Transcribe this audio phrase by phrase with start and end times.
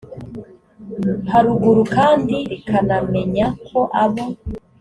[1.31, 4.25] haruguru kandi rikanamenya ko abo